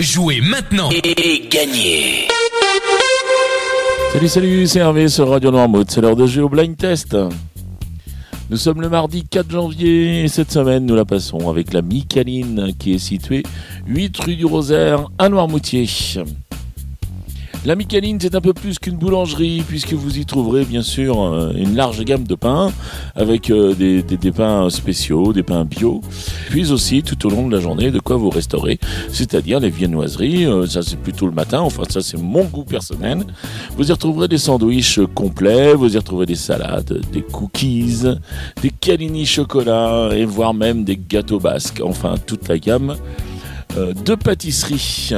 Jouez 0.00 0.40
maintenant 0.40 0.90
et 0.90 1.48
gagnez 1.48 2.26
Salut, 4.12 4.28
salut, 4.28 4.66
c'est 4.66 4.80
Hervé 4.80 5.08
sur 5.08 5.28
Radio 5.28 5.52
Noirmouth. 5.52 5.88
C'est 5.88 6.00
l'heure 6.00 6.16
de 6.16 6.26
jouer 6.26 6.42
au 6.42 6.48
blind 6.48 6.76
test. 6.76 7.16
Nous 8.50 8.56
sommes 8.56 8.80
le 8.80 8.88
mardi 8.88 9.24
4 9.24 9.48
janvier 9.48 10.24
et 10.24 10.28
cette 10.28 10.50
semaine 10.50 10.84
nous 10.84 10.96
la 10.96 11.04
passons 11.04 11.48
avec 11.48 11.72
la 11.72 11.80
Micaline 11.80 12.74
qui 12.76 12.94
est 12.94 12.98
située 12.98 13.44
8 13.86 14.18
rue 14.18 14.34
du 14.34 14.44
Rosaire 14.44 15.06
à 15.16 15.28
Noirmoutier. 15.28 15.86
La 17.66 17.76
Micaline, 17.76 18.18
c'est 18.20 18.34
un 18.34 18.42
peu 18.42 18.52
plus 18.52 18.78
qu'une 18.78 18.96
boulangerie, 18.96 19.62
puisque 19.66 19.94
vous 19.94 20.18
y 20.18 20.26
trouverez 20.26 20.66
bien 20.66 20.82
sûr 20.82 21.22
euh, 21.22 21.50
une 21.56 21.74
large 21.74 22.04
gamme 22.04 22.24
de 22.24 22.34
pains, 22.34 22.70
avec 23.14 23.48
euh, 23.48 23.74
des, 23.74 24.02
des, 24.02 24.32
pains 24.32 24.68
spéciaux, 24.68 25.32
des 25.32 25.42
pains 25.42 25.64
bio, 25.64 26.02
puis 26.50 26.70
aussi 26.70 27.02
tout 27.02 27.26
au 27.26 27.30
long 27.30 27.48
de 27.48 27.56
la 27.56 27.62
journée 27.62 27.90
de 27.90 28.00
quoi 28.00 28.16
vous 28.16 28.28
restaurer, 28.28 28.78
c'est-à-dire 29.10 29.60
les 29.60 29.70
viennoiseries, 29.70 30.44
euh, 30.44 30.66
ça 30.66 30.82
c'est 30.82 30.98
plutôt 30.98 31.24
le 31.24 31.32
matin, 31.32 31.60
enfin 31.60 31.84
ça 31.88 32.02
c'est 32.02 32.18
mon 32.18 32.44
goût 32.44 32.64
personnel. 32.64 33.24
Vous 33.78 33.88
y 33.88 33.92
retrouverez 33.92 34.28
des 34.28 34.36
sandwichs 34.36 35.00
complets, 35.14 35.72
vous 35.72 35.94
y 35.94 35.96
retrouverez 35.96 36.26
des 36.26 36.34
salades, 36.34 37.00
des 37.12 37.22
cookies, 37.22 38.02
des 38.60 38.70
calini 38.78 39.24
chocolat, 39.24 40.10
et 40.12 40.26
voire 40.26 40.52
même 40.52 40.84
des 40.84 40.98
gâteaux 40.98 41.40
basques, 41.40 41.80
enfin 41.82 42.16
toute 42.26 42.46
la 42.46 42.58
gamme 42.58 42.96
de 43.76 44.14
pâtisserie. 44.14 45.10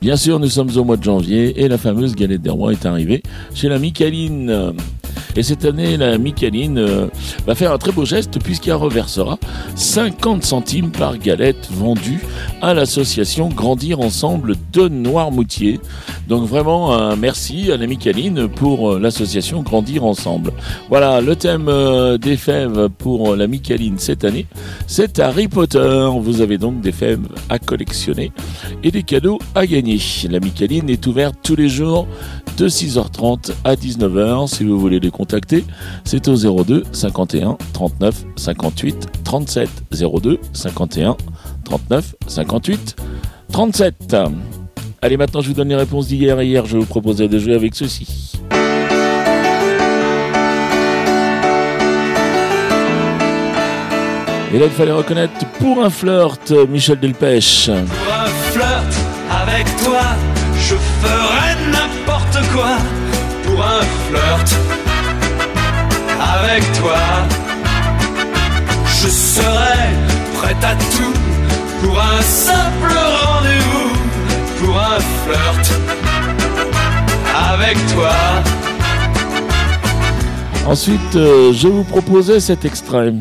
Bien 0.00 0.16
sûr, 0.16 0.38
nous 0.38 0.50
sommes 0.50 0.76
au 0.76 0.84
mois 0.84 0.96
de 0.96 1.04
janvier 1.04 1.62
et 1.62 1.68
la 1.68 1.78
fameuse 1.78 2.14
galette 2.14 2.42
des 2.42 2.50
rois 2.50 2.72
est 2.72 2.86
arrivée 2.86 3.22
chez 3.54 3.68
la 3.68 3.78
Micaline. 3.78 4.74
Et 5.36 5.42
cette 5.42 5.64
année, 5.64 5.96
la 5.96 6.18
Micaline 6.18 6.78
euh, 6.78 7.06
va 7.46 7.54
faire 7.54 7.72
un 7.72 7.78
très 7.78 7.92
beau 7.92 8.04
geste 8.04 8.38
puisqu'elle 8.42 8.74
reversera 8.74 9.38
50 9.74 10.44
centimes 10.44 10.90
par 10.90 11.18
galette 11.18 11.68
vendue 11.70 12.20
à 12.62 12.74
l'association 12.74 13.48
Grandir 13.48 14.00
Ensemble 14.00 14.54
de 14.72 14.88
Noirmoutier. 14.88 15.80
Donc 16.28 16.48
vraiment 16.48 17.14
merci 17.16 17.70
à 17.72 17.76
la 17.76 17.86
Micaline 17.86 18.48
pour 18.48 18.92
euh, 18.92 18.98
l'association 18.98 19.62
Grandir 19.62 20.04
Ensemble. 20.04 20.52
Voilà, 20.88 21.20
le 21.20 21.36
thème 21.36 21.68
euh, 21.68 22.18
des 22.18 22.36
fèves 22.36 22.88
pour 22.98 23.36
la 23.36 23.46
Micaline 23.46 23.98
cette 23.98 24.24
année, 24.24 24.46
c'est 24.86 25.18
Harry 25.18 25.48
Potter. 25.48 26.08
Vous 26.20 26.40
avez 26.40 26.58
donc 26.58 26.80
des 26.80 26.92
fèves 26.92 27.26
à 27.48 27.58
collectionner 27.58 28.32
et 28.82 28.90
des 28.90 29.02
cadeaux 29.02 29.38
à 29.54 29.66
gagner. 29.66 29.98
La 30.30 30.40
Micaline 30.40 30.88
est 30.90 31.06
ouverte 31.06 31.36
tous 31.42 31.56
les 31.56 31.68
jours 31.68 32.06
de 32.56 32.68
6h30 32.68 33.52
à 33.64 33.74
19h 33.74 34.48
si 34.48 34.64
vous 34.64 34.78
voulez 34.78 35.00
les 35.00 35.10
contacter. 35.10 35.64
C'est 36.04 36.28
au 36.28 36.34
02 36.64 36.84
51 36.92 37.56
39 37.72 38.24
58 38.36 39.08
37 39.24 39.68
02 40.22 40.38
51 40.52 41.16
39 41.64 42.14
58 42.26 42.96
37. 43.52 44.16
Allez, 45.02 45.16
maintenant 45.16 45.40
je 45.40 45.48
vous 45.48 45.54
donne 45.54 45.68
les 45.68 45.76
réponses 45.76 46.08
d'hier. 46.08 46.40
Hier, 46.42 46.66
je 46.66 46.78
vous 46.78 46.86
proposais 46.86 47.28
de 47.28 47.38
jouer 47.38 47.54
avec 47.54 47.74
ceci. 47.74 48.32
Et 54.52 54.58
là, 54.58 54.66
il 54.66 54.70
fallait 54.70 54.92
reconnaître 54.92 55.32
pour 55.58 55.84
un 55.84 55.90
flirt, 55.90 56.52
Michel 56.68 57.00
Delpech. 57.00 57.66
Pour 57.66 58.14
un 58.14 58.26
flirt 58.52 58.94
avec 59.28 59.66
toi, 59.84 60.00
je 60.68 60.76
ferai 60.76 61.50
n'importe 61.70 62.38
quoi. 62.52 62.76
Pour 63.44 63.62
un 63.62 63.82
flirt 64.06 64.50
avec 66.36 66.62
toi, 66.80 67.02
je 68.86 69.08
serai 69.08 69.80
prête 70.38 70.64
à 70.64 70.74
tout. 70.74 71.14
Pour 71.82 72.00
un 72.00 72.22
simple 72.22 72.94
rendez-vous, 73.24 73.92
pour 74.64 74.76
un 74.78 75.00
flirt 75.22 75.66
avec 77.52 77.76
toi. 77.94 78.12
Ensuite, 80.66 81.16
euh, 81.16 81.52
je 81.52 81.68
vous 81.68 81.84
proposais 81.84 82.40
cet 82.40 82.64
extrait. 82.64 83.12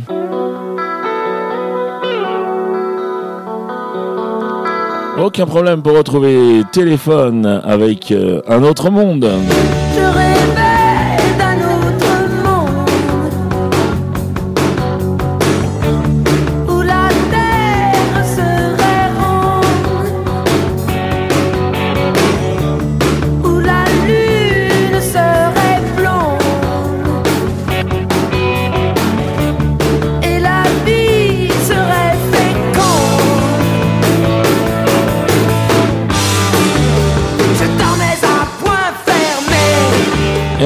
Aucun 5.17 5.45
problème 5.45 5.83
pour 5.83 5.95
retrouver 5.95 6.63
téléphone 6.71 7.61
avec 7.63 8.11
euh, 8.11 8.41
un 8.47 8.63
autre 8.63 8.89
monde. 8.89 9.29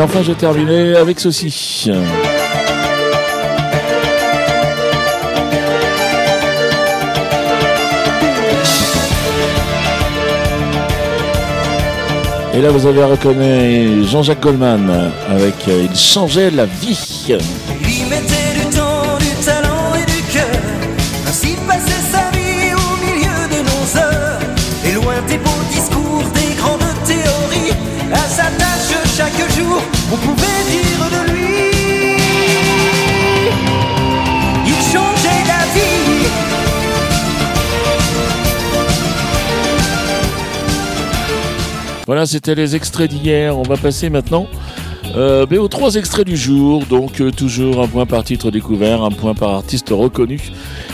Enfin, 0.08 0.22
j'ai 0.24 0.36
terminé 0.36 0.96
avec 0.96 1.20
ceci. 1.20 1.90
Et 12.54 12.62
là, 12.62 12.72
vous 12.72 12.88
avez 12.88 13.04
reconnu 13.04 14.04
Jean-Jacques 14.06 14.42
Goldman 14.42 15.12
avec 15.30 15.56
euh, 15.68 15.86
Il 15.92 15.96
changeait 15.96 16.50
la 16.50 16.66
vie. 16.66 17.38
On 30.12 30.18
pouvait 30.18 30.64
dire 30.70 31.10
de 31.12 31.22
lui. 31.32 31.48
Il 34.66 34.80
changeait 34.92 35.44
la 35.48 35.62
vie. 35.74 36.28
Voilà, 42.06 42.26
c'était 42.26 42.56
les 42.56 42.76
extraits 42.76 43.10
d'hier. 43.10 43.58
On 43.58 43.64
va 43.64 43.76
passer 43.76 44.10
maintenant 44.10 44.48
euh, 45.16 45.46
ben, 45.46 45.60
aux 45.60 45.68
trois 45.68 45.96
extraits 45.96 46.28
du 46.28 46.38
jour. 46.38 46.86
Donc, 46.86 47.22
euh, 47.22 47.32
toujours 47.32 47.82
un 47.82 47.88
point 47.88 48.06
par 48.06 48.24
titre 48.24 48.52
découvert, 48.52 49.04
un 49.04 49.12
point 49.12 49.34
par 49.34 49.52
artiste 49.52 49.90
reconnu 49.90 50.40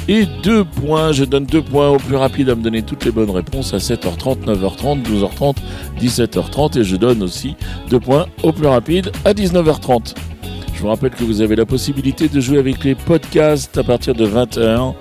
et 0.07 0.25
deux 0.43 0.63
points. 0.63 1.11
Je 1.11 1.25
donne 1.25 1.45
deux 1.45 1.61
points 1.61 1.89
au 1.89 1.97
plus 1.97 2.15
rapide 2.15 2.49
à 2.49 2.55
me 2.55 2.61
donner 2.61 2.81
toutes 2.81 3.05
les 3.05 3.11
bonnes 3.11 3.31
réponses 3.31 3.73
à 3.73 3.77
7h30, 3.77 4.45
9h30, 4.45 5.03
12h30, 5.03 5.55
17h30 6.01 6.79
et 6.79 6.83
je 6.83 6.95
donne 6.95 7.23
aussi 7.23 7.55
deux 7.89 7.99
points 7.99 8.27
au 8.43 8.51
plus 8.51 8.67
rapide 8.67 9.11
à 9.25 9.33
19h30. 9.33 10.13
Je 10.73 10.81
vous 10.81 10.87
rappelle 10.87 11.11
que 11.11 11.23
vous 11.23 11.41
avez 11.41 11.55
la 11.55 11.65
possibilité 11.65 12.27
de 12.27 12.41
jouer 12.41 12.57
avec 12.57 12.83
les 12.83 12.95
podcasts 12.95 13.77
à 13.77 13.83
partir 13.83 14.13
de 14.13 14.27
20h. 14.27 14.93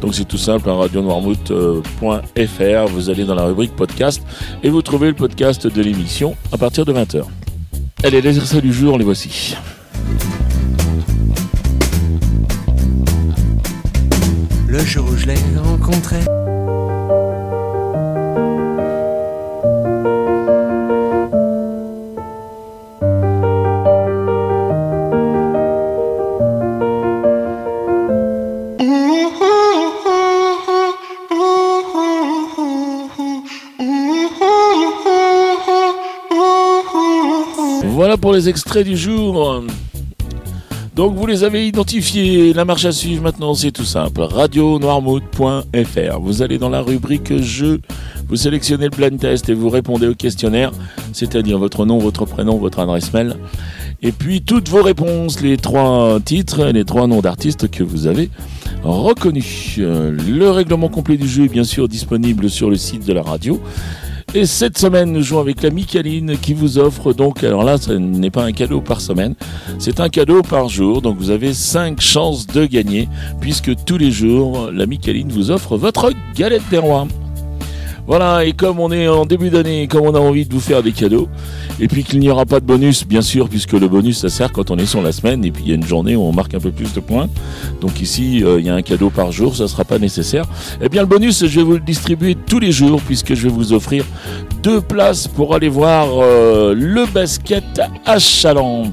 Donc 0.00 0.14
c'est 0.14 0.24
tout 0.24 0.38
simple, 0.38 0.70
hein, 0.70 0.76
radionoirmouth.fr, 0.76 2.86
vous 2.88 3.10
allez 3.10 3.24
dans 3.24 3.34
la 3.34 3.44
rubrique 3.44 3.76
podcast 3.76 4.22
et 4.62 4.70
vous 4.70 4.82
trouvez 4.82 5.08
le 5.08 5.14
podcast 5.14 5.66
de 5.66 5.82
l'émission 5.82 6.36
à 6.52 6.58
partir 6.58 6.84
de 6.84 6.92
20h. 6.92 7.24
Allez, 8.06 8.20
les 8.20 8.38
extraits 8.38 8.62
du 8.62 8.72
jour, 8.72 8.98
les 8.98 9.04
voici. 9.04 9.56
le 14.68 14.78
jour 14.78 15.08
où 15.10 15.16
je 15.16 15.26
l'ai 15.26 15.34
rencontré. 15.60 16.18
Voilà 37.88 38.16
pour 38.16 38.32
les 38.32 38.48
extraits 38.48 38.86
du 38.86 38.96
jour. 38.96 39.62
Donc 40.94 41.14
vous 41.14 41.26
les 41.26 41.44
avez 41.44 41.66
identifiés. 41.68 42.52
La 42.52 42.64
marche 42.64 42.84
à 42.84 42.92
suivre 42.92 43.22
maintenant, 43.22 43.54
c'est 43.54 43.70
tout 43.70 43.84
simple. 43.84 44.22
radionoirmouth.fr. 44.22 46.20
Vous 46.20 46.42
allez 46.42 46.58
dans 46.58 46.70
la 46.70 46.80
rubrique 46.80 47.36
jeu, 47.42 47.80
vous 48.28 48.36
sélectionnez 48.36 48.84
le 48.84 48.90
blind 48.90 49.18
test 49.18 49.48
et 49.48 49.54
vous 49.54 49.68
répondez 49.68 50.06
au 50.06 50.14
questionnaire, 50.14 50.72
c'est-à-dire 51.12 51.58
votre 51.58 51.84
nom, 51.84 51.98
votre 51.98 52.24
prénom, 52.24 52.56
votre 52.56 52.78
adresse 52.78 53.12
mail. 53.12 53.36
Et 54.02 54.12
puis 54.12 54.42
toutes 54.42 54.68
vos 54.68 54.82
réponses, 54.82 55.40
les 55.40 55.56
trois 55.56 56.18
titres, 56.24 56.64
les 56.66 56.84
trois 56.84 57.06
noms 57.06 57.20
d'artistes 57.20 57.70
que 57.70 57.82
vous 57.82 58.06
avez 58.06 58.30
reconnus. 58.82 59.78
Le 59.78 60.48
règlement 60.48 60.88
complet 60.88 61.16
du 61.16 61.28
jeu 61.28 61.44
est 61.44 61.52
bien 61.52 61.64
sûr 61.64 61.88
disponible 61.88 62.48
sur 62.48 62.70
le 62.70 62.76
site 62.76 63.06
de 63.06 63.12
la 63.12 63.22
radio. 63.22 63.60
Et 64.34 64.44
cette 64.44 64.76
semaine, 64.76 65.12
nous 65.12 65.22
jouons 65.22 65.40
avec 65.40 65.62
la 65.62 65.70
Micaline 65.70 66.36
qui 66.36 66.52
vous 66.52 66.78
offre 66.78 67.14
donc, 67.14 67.42
alors 67.42 67.64
là, 67.64 67.78
ce 67.78 67.92
n'est 67.92 68.30
pas 68.30 68.44
un 68.44 68.52
cadeau 68.52 68.80
par 68.80 69.00
semaine, 69.00 69.34
c'est 69.78 69.98
un 70.00 70.08
cadeau 70.08 70.42
par 70.42 70.68
jour. 70.68 71.00
Donc 71.00 71.16
vous 71.16 71.30
avez 71.30 71.54
5 71.54 72.00
chances 72.00 72.46
de 72.46 72.66
gagner, 72.66 73.08
puisque 73.40 73.74
tous 73.84 73.96
les 73.96 74.10
jours, 74.10 74.70
la 74.72 74.86
Micaline 74.86 75.30
vous 75.30 75.50
offre 75.50 75.76
votre 75.76 76.12
galette 76.34 76.68
des 76.70 76.78
rois. 76.78 77.06
Voilà, 78.06 78.44
et 78.44 78.52
comme 78.52 78.78
on 78.78 78.92
est 78.92 79.08
en 79.08 79.26
début 79.26 79.50
d'année, 79.50 79.88
comme 79.88 80.02
on 80.02 80.14
a 80.14 80.20
envie 80.20 80.46
de 80.46 80.54
vous 80.54 80.60
faire 80.60 80.80
des 80.80 80.92
cadeaux, 80.92 81.28
et 81.80 81.88
puis 81.88 82.04
qu'il 82.04 82.20
n'y 82.20 82.30
aura 82.30 82.46
pas 82.46 82.60
de 82.60 82.64
bonus, 82.64 83.04
bien 83.04 83.20
sûr, 83.20 83.48
puisque 83.48 83.72
le 83.72 83.88
bonus, 83.88 84.18
ça 84.18 84.28
sert 84.28 84.52
quand 84.52 84.70
on 84.70 84.78
est 84.78 84.86
sur 84.86 85.02
la 85.02 85.10
semaine, 85.10 85.44
et 85.44 85.50
puis 85.50 85.64
il 85.64 85.68
y 85.70 85.72
a 85.72 85.74
une 85.74 85.84
journée 85.84 86.14
où 86.14 86.22
on 86.22 86.32
marque 86.32 86.54
un 86.54 86.60
peu 86.60 86.70
plus 86.70 86.92
de 86.94 87.00
points. 87.00 87.28
Donc 87.80 88.00
ici, 88.00 88.44
euh, 88.44 88.60
il 88.60 88.66
y 88.66 88.70
a 88.70 88.74
un 88.74 88.82
cadeau 88.82 89.10
par 89.10 89.32
jour, 89.32 89.56
ça 89.56 89.64
ne 89.64 89.68
sera 89.68 89.84
pas 89.84 89.98
nécessaire. 89.98 90.44
Eh 90.80 90.88
bien, 90.88 91.02
le 91.02 91.08
bonus, 91.08 91.44
je 91.44 91.58
vais 91.58 91.64
vous 91.64 91.72
le 91.72 91.80
distribuer 91.80 92.36
tous 92.36 92.60
les 92.60 92.70
jours, 92.70 93.00
puisque 93.04 93.34
je 93.34 93.48
vais 93.48 93.52
vous 93.52 93.72
offrir 93.72 94.04
deux 94.62 94.80
places 94.80 95.26
pour 95.26 95.54
aller 95.54 95.68
voir 95.68 96.06
euh, 96.12 96.74
le 96.76 97.06
basket 97.12 97.80
à 98.04 98.20
Chaland. 98.20 98.92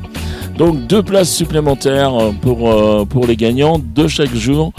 Donc 0.58 0.88
deux 0.88 1.04
places 1.04 1.32
supplémentaires 1.32 2.14
pour, 2.42 2.70
euh, 2.70 3.06
pour 3.06 3.26
les 3.26 3.36
gagnants 3.36 3.80
de 3.80 4.08
chaque 4.08 4.36
jour 4.36 4.72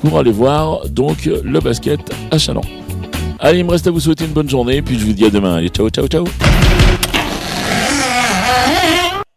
pour 0.00 0.18
aller 0.18 0.32
voir 0.32 0.88
donc 0.88 1.26
le 1.26 1.60
basket 1.60 2.00
à 2.32 2.38
Chaland. 2.38 2.62
Allez, 3.42 3.60
il 3.60 3.64
me 3.64 3.70
reste 3.70 3.86
à 3.86 3.90
vous 3.90 4.00
souhaiter 4.00 4.26
une 4.26 4.32
bonne 4.32 4.50
journée, 4.50 4.82
puis 4.82 4.98
je 4.98 5.06
vous 5.06 5.12
dis 5.14 5.24
à 5.24 5.30
demain. 5.30 5.54
Allez, 5.54 5.70
ciao, 5.70 5.88
ciao, 5.88 6.06
ciao. 6.06 6.26